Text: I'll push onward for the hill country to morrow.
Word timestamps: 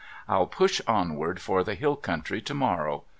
I'll 0.27 0.47
push 0.47 0.81
onward 0.87 1.39
for 1.39 1.63
the 1.63 1.75
hill 1.75 1.95
country 1.95 2.41
to 2.41 2.53
morrow. 2.55 3.03